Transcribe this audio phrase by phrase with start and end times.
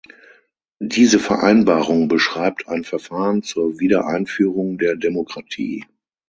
[0.81, 5.85] Diese Vereinbarung beschreibt ein Verfahren zur Wiedereinführung der Demokratie.